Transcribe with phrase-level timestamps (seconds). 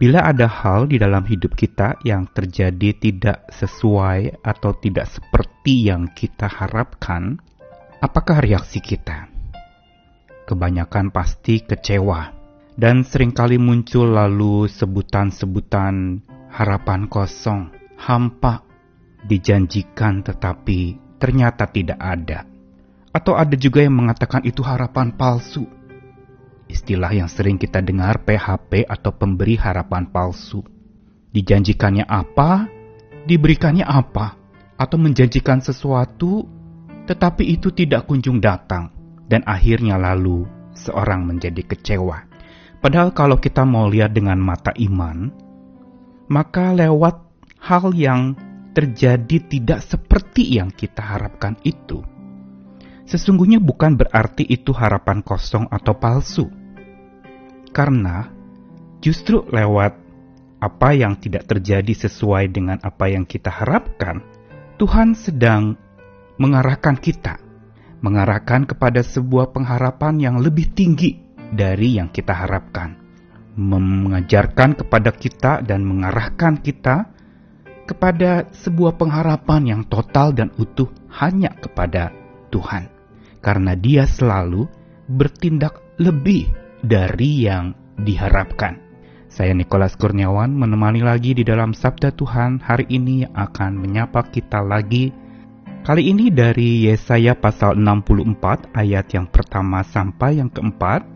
[0.00, 6.08] Bila ada hal di dalam hidup kita yang terjadi tidak sesuai atau tidak seperti yang
[6.16, 7.36] kita harapkan,
[8.00, 9.28] apakah reaksi kita?
[10.48, 12.32] Kebanyakan pasti kecewa,
[12.80, 17.68] dan sering kali muncul lalu sebutan-sebutan harapan kosong,
[18.00, 18.64] hampa,
[19.28, 22.48] dijanjikan tetapi ternyata tidak ada.
[23.12, 25.79] Atau ada juga yang mengatakan itu harapan palsu
[26.70, 30.62] Istilah yang sering kita dengar PHP atau pemberi harapan palsu.
[31.34, 32.70] Dijanjikannya apa,
[33.26, 34.38] diberikannya apa,
[34.78, 36.46] atau menjanjikan sesuatu,
[37.10, 38.94] tetapi itu tidak kunjung datang,
[39.26, 40.46] dan akhirnya lalu
[40.78, 42.30] seorang menjadi kecewa.
[42.78, 45.26] Padahal kalau kita mau lihat dengan mata iman,
[46.30, 47.18] maka lewat
[47.66, 48.38] hal yang
[48.78, 51.98] terjadi tidak seperti yang kita harapkan itu,
[53.10, 56.59] sesungguhnya bukan berarti itu harapan kosong atau palsu
[57.80, 58.28] karena
[59.00, 59.96] justru lewat
[60.60, 64.20] apa yang tidak terjadi sesuai dengan apa yang kita harapkan,
[64.76, 65.80] Tuhan sedang
[66.36, 67.40] mengarahkan kita,
[68.04, 73.00] mengarahkan kepada sebuah pengharapan yang lebih tinggi dari yang kita harapkan,
[73.56, 77.08] mengajarkan kepada kita dan mengarahkan kita
[77.88, 82.12] kepada sebuah pengharapan yang total dan utuh hanya kepada
[82.52, 82.92] Tuhan,
[83.40, 84.68] karena Dia selalu
[85.08, 88.80] bertindak lebih dari yang diharapkan.
[89.30, 95.14] Saya Nikolas Kurniawan menemani lagi di dalam Sabda Tuhan hari ini akan menyapa kita lagi.
[95.86, 101.06] Kali ini dari Yesaya pasal 64 ayat yang pertama sampai yang keempat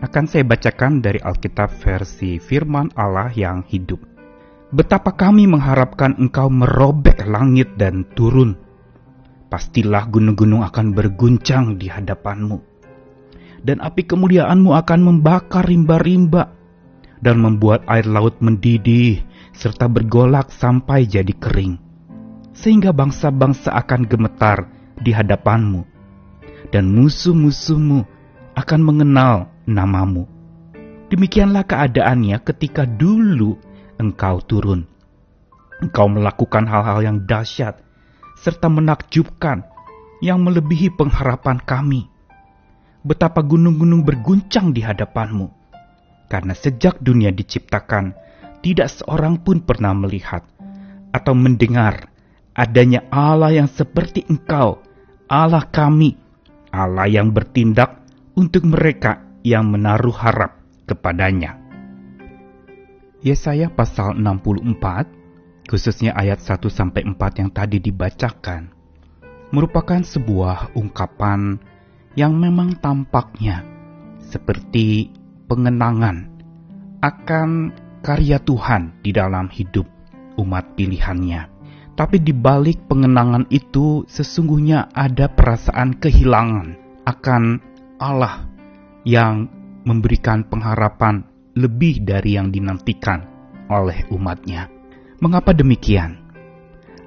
[0.00, 4.00] akan saya bacakan dari Alkitab versi Firman Allah yang hidup.
[4.72, 8.56] Betapa kami mengharapkan engkau merobek langit dan turun.
[9.50, 12.69] Pastilah gunung-gunung akan berguncang di hadapanmu
[13.60, 16.52] dan api kemuliaanmu akan membakar rimba-rimba
[17.20, 19.20] dan membuat air laut mendidih
[19.52, 21.76] serta bergolak sampai jadi kering.
[22.56, 24.68] Sehingga bangsa-bangsa akan gemetar
[25.00, 25.84] di hadapanmu
[26.72, 28.04] dan musuh-musuhmu
[28.56, 30.28] akan mengenal namamu.
[31.10, 33.58] Demikianlah keadaannya ketika dulu
[33.98, 34.86] engkau turun.
[35.80, 37.80] Engkau melakukan hal-hal yang dahsyat
[38.36, 39.64] serta menakjubkan
[40.20, 42.08] yang melebihi pengharapan kami
[43.00, 45.48] betapa gunung-gunung berguncang di hadapanmu.
[46.30, 48.14] Karena sejak dunia diciptakan,
[48.60, 50.44] tidak seorang pun pernah melihat
[51.10, 52.06] atau mendengar
[52.54, 54.78] adanya Allah yang seperti engkau,
[55.26, 56.14] Allah kami,
[56.70, 58.04] Allah yang bertindak
[58.38, 61.58] untuk mereka yang menaruh harap kepadanya.
[63.20, 68.72] Yesaya pasal 64, khususnya ayat 1 sampai 4 yang tadi dibacakan,
[69.52, 71.60] merupakan sebuah ungkapan
[72.20, 73.64] yang memang tampaknya
[74.20, 75.08] seperti
[75.48, 76.28] pengenangan
[77.00, 77.72] akan
[78.04, 79.88] karya Tuhan di dalam hidup
[80.36, 81.48] umat pilihannya.
[81.96, 86.76] Tapi di balik pengenangan itu sesungguhnya ada perasaan kehilangan
[87.08, 87.42] akan
[87.96, 88.44] Allah
[89.08, 89.48] yang
[89.88, 91.24] memberikan pengharapan
[91.56, 93.24] lebih dari yang dinantikan
[93.72, 94.68] oleh umatnya.
[95.24, 96.20] Mengapa demikian?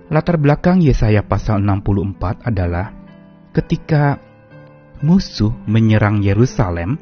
[0.09, 2.93] Latar belakang Yesaya pasal 64 adalah
[3.53, 4.32] ketika
[5.03, 6.95] musuh menyerang Yerusalem,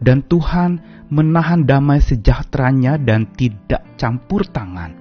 [0.00, 0.80] dan Tuhan
[1.12, 4.96] menahan damai sejahteranya dan tidak campur tangan.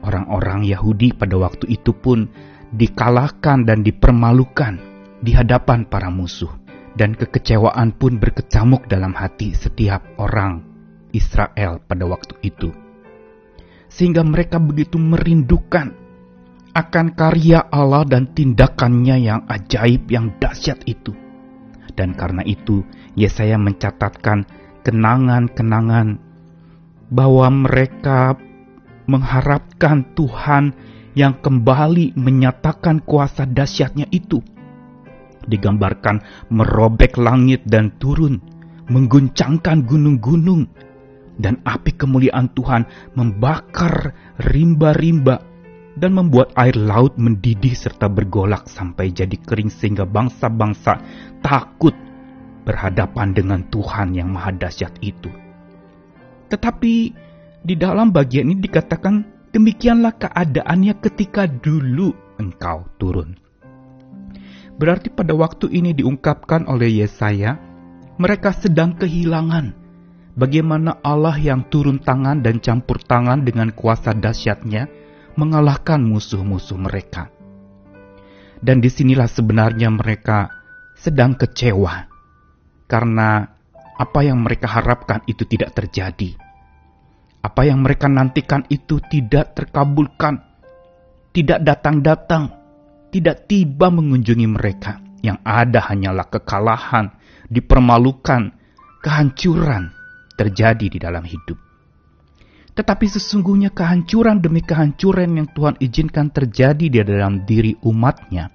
[0.00, 2.32] Orang-orang Yahudi pada waktu itu pun
[2.72, 4.80] dikalahkan dan dipermalukan
[5.20, 6.50] di hadapan para musuh,
[6.96, 10.64] dan kekecewaan pun berkecamuk dalam hati setiap orang
[11.12, 12.72] Israel pada waktu itu,
[13.92, 15.92] sehingga mereka begitu merindukan
[16.72, 21.27] akan karya Allah dan tindakannya yang ajaib, yang dahsyat itu
[21.98, 22.86] dan karena itu
[23.18, 24.46] Yesaya mencatatkan
[24.86, 26.22] kenangan-kenangan
[27.10, 28.38] bahwa mereka
[29.10, 30.70] mengharapkan Tuhan
[31.18, 34.38] yang kembali menyatakan kuasa dahsyatnya itu.
[35.48, 36.22] Digambarkan
[36.54, 38.38] merobek langit dan turun,
[38.86, 40.68] mengguncangkan gunung-gunung,
[41.40, 42.84] dan api kemuliaan Tuhan
[43.16, 45.47] membakar rimba-rimba
[45.98, 51.02] dan membuat air laut mendidih serta bergolak sampai jadi kering sehingga bangsa-bangsa
[51.42, 51.92] takut
[52.62, 55.28] berhadapan dengan Tuhan yang maha dahsyat itu.
[56.48, 56.94] Tetapi
[57.66, 63.34] di dalam bagian ini dikatakan demikianlah keadaannya ketika dulu engkau turun.
[64.78, 67.58] Berarti pada waktu ini diungkapkan oleh Yesaya,
[68.14, 69.74] mereka sedang kehilangan
[70.38, 74.86] bagaimana Allah yang turun tangan dan campur tangan dengan kuasa dahsyatnya
[75.38, 77.30] mengalahkan musuh-musuh mereka.
[78.58, 80.50] Dan di sinilah sebenarnya mereka
[80.98, 82.10] sedang kecewa
[82.90, 83.46] karena
[83.94, 86.34] apa yang mereka harapkan itu tidak terjadi.
[87.38, 90.42] Apa yang mereka nantikan itu tidak terkabulkan,
[91.30, 92.50] tidak datang-datang,
[93.14, 94.98] tidak tiba mengunjungi mereka.
[95.22, 97.14] Yang ada hanyalah kekalahan,
[97.46, 98.54] dipermalukan,
[99.02, 99.94] kehancuran
[100.34, 101.67] terjadi di dalam hidup.
[102.78, 108.54] Tetapi sesungguhnya kehancuran demi kehancuran yang Tuhan izinkan terjadi di dalam diri umatnya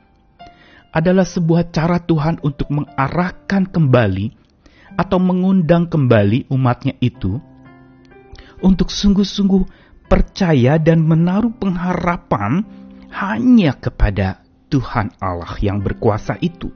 [0.96, 4.32] adalah sebuah cara Tuhan untuk mengarahkan kembali
[4.96, 7.42] atau mengundang kembali umatnya itu
[8.64, 9.68] untuk sungguh-sungguh
[10.08, 12.64] percaya dan menaruh pengharapan
[13.12, 14.40] hanya kepada
[14.72, 16.72] Tuhan Allah yang berkuasa itu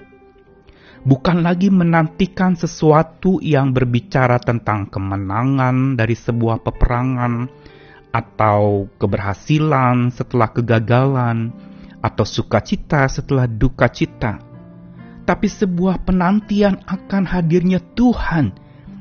[1.07, 7.48] bukan lagi menantikan sesuatu yang berbicara tentang kemenangan dari sebuah peperangan
[8.12, 11.56] atau keberhasilan setelah kegagalan
[12.04, 14.44] atau sukacita setelah duka cita,
[15.24, 18.51] tapi sebuah penantian akan hadirnya Tuhan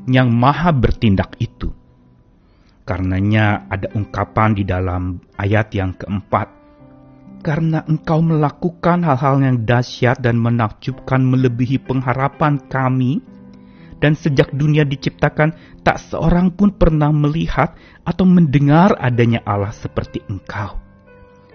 [0.07, 1.75] yang maha bertindak itu.
[2.87, 6.55] Karenanya ada ungkapan di dalam ayat yang keempat,
[7.41, 13.21] karena engkau melakukan hal-hal yang dahsyat dan menakjubkan melebihi pengharapan kami,
[13.97, 20.77] dan sejak dunia diciptakan, tak seorang pun pernah melihat atau mendengar adanya Allah seperti engkau.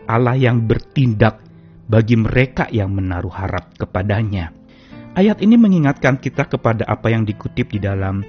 [0.10, 1.46] Allah yang bertindak
[1.86, 4.50] bagi mereka yang menaruh harap kepadanya.
[5.12, 8.24] Ayat ini mengingatkan kita kepada apa yang dikutip di dalam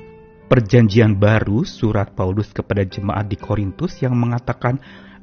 [0.50, 4.76] Perjanjian Baru, surat Paulus kepada jemaat di Korintus yang mengatakan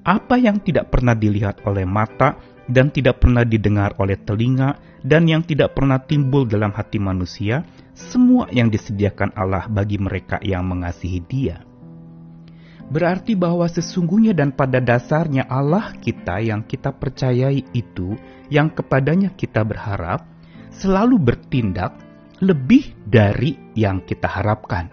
[0.03, 5.41] apa yang tidak pernah dilihat oleh mata dan tidak pernah didengar oleh telinga dan yang
[5.41, 7.65] tidak pernah timbul dalam hati manusia,
[7.97, 11.57] semua yang disediakan Allah bagi mereka yang mengasihi Dia.
[12.89, 18.17] Berarti bahwa sesungguhnya dan pada dasarnya Allah kita yang kita percayai itu,
[18.49, 20.25] yang kepadanya kita berharap,
[20.73, 21.93] selalu bertindak
[22.41, 24.89] lebih dari yang kita harapkan.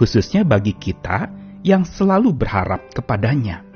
[0.00, 1.28] Khususnya bagi kita
[1.60, 3.69] yang selalu berharap kepadanya.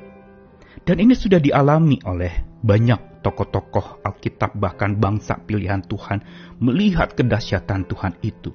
[0.85, 6.21] Dan ini sudah dialami oleh banyak tokoh-tokoh Alkitab bahkan bangsa pilihan Tuhan
[6.61, 8.53] melihat kedahsyatan Tuhan itu.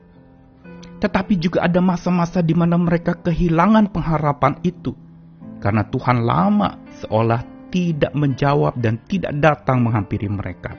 [1.02, 4.94] Tetapi juga ada masa-masa di mana mereka kehilangan pengharapan itu.
[5.58, 10.78] Karena Tuhan lama seolah tidak menjawab dan tidak datang menghampiri mereka.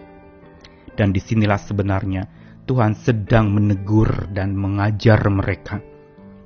[0.94, 2.31] Dan di sinilah sebenarnya
[2.70, 5.82] Tuhan sedang menegur dan mengajar mereka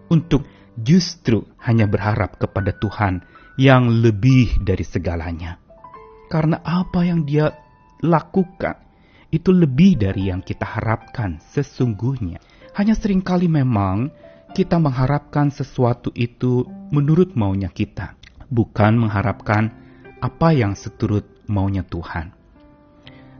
[0.09, 0.49] untuk
[0.79, 3.21] justru hanya berharap kepada Tuhan
[3.55, 5.59] yang lebih dari segalanya.
[6.27, 7.55] Karena apa yang dia
[8.03, 8.83] lakukan
[9.31, 12.39] itu lebih dari yang kita harapkan sesungguhnya.
[12.75, 14.11] Hanya sering kali memang
[14.55, 18.15] kita mengharapkan sesuatu itu menurut maunya kita,
[18.51, 19.71] bukan mengharapkan
[20.23, 22.35] apa yang seturut maunya Tuhan.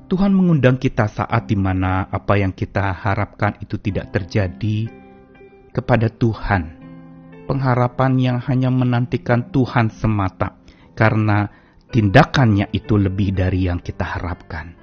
[0.05, 4.87] Tuhan mengundang kita saat di mana apa yang kita harapkan itu tidak terjadi
[5.75, 6.84] kepada Tuhan
[7.45, 10.59] pengharapan yang hanya menantikan Tuhan semata,
[10.97, 11.49] karena
[11.93, 14.75] tindakannya itu lebih dari yang kita harapkan.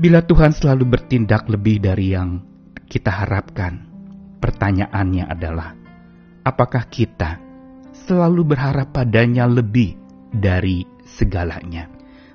[0.00, 2.40] Bila Tuhan selalu bertindak lebih dari yang
[2.88, 3.86] kita harapkan,
[4.40, 5.76] pertanyaannya adalah,
[6.42, 7.38] apakah kita
[7.92, 9.94] selalu berharap padanya lebih
[10.32, 11.86] dari segalanya?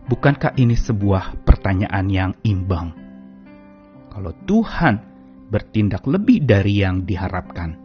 [0.05, 2.93] Bukankah ini sebuah pertanyaan yang imbang?
[4.13, 4.95] Kalau Tuhan
[5.49, 7.84] bertindak lebih dari yang diharapkan,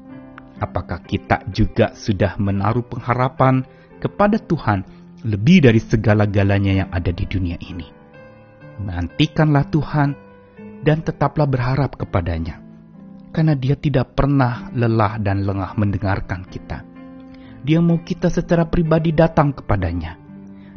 [0.60, 3.64] apakah kita juga sudah menaruh pengharapan
[3.98, 4.84] kepada Tuhan
[5.24, 7.88] lebih dari segala-galanya yang ada di dunia ini.
[8.80, 10.08] Nantikanlah Tuhan
[10.80, 12.60] dan tetaplah berharap kepadanya,
[13.32, 16.84] karena Dia tidak pernah lelah dan lengah mendengarkan kita.
[17.60, 20.16] Dia mau kita secara pribadi datang kepadanya.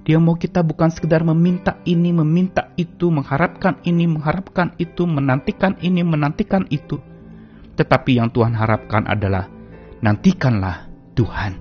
[0.04, 6.04] Dia mau kita bukan sekedar meminta ini, meminta itu, mengharapkan ini, mengharapkan itu, menantikan ini,
[6.04, 7.00] menantikan itu.
[7.80, 9.48] Tetapi yang Tuhan harapkan adalah
[10.04, 11.54] nantikanlah Tuhan.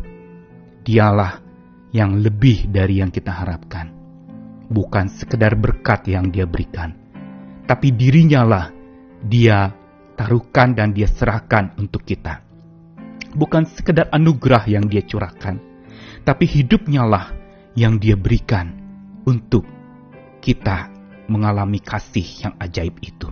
[0.82, 1.38] Dialah
[1.94, 3.94] yang lebih dari yang kita harapkan.
[4.66, 6.90] Bukan sekedar berkat yang dia berikan.
[7.62, 8.66] Tapi dirinya lah
[9.22, 9.70] dia
[10.18, 12.42] taruhkan dan dia serahkan untuk kita.
[13.32, 15.62] Bukan sekedar anugerah yang dia curahkan.
[16.26, 17.30] Tapi hidupnya lah
[17.78, 18.74] yang dia berikan
[19.22, 19.62] untuk
[20.42, 20.90] kita
[21.30, 23.30] mengalami kasih yang ajaib itu.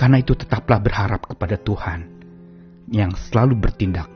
[0.00, 2.19] Karena itu tetaplah berharap kepada Tuhan
[2.90, 4.10] yang selalu bertindak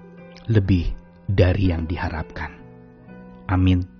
[0.51, 0.91] lebih
[1.31, 2.53] dari yang diharapkan.
[3.49, 3.94] Amin.